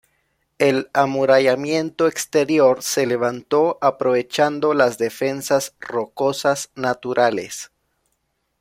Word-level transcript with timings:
El 0.57 0.89
amurallamiento 0.93 2.07
exterior 2.07 2.81
se 2.81 3.05
levantó 3.05 3.77
aprovechando 3.81 4.73
las 4.73 4.97
defensas 4.97 5.75
rocosas 5.79 6.71
naturales. 6.73 7.69